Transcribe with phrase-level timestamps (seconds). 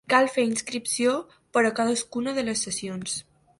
[0.11, 1.11] Cal fer inscripció
[1.59, 3.23] per a cadascuna de les sessions.